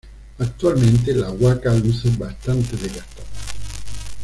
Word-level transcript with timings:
Actualmente 0.39 1.13
la 1.13 1.29
huaca 1.29 1.71
luce 1.75 2.09
bastante 2.17 2.75
desgastada. 2.75 3.27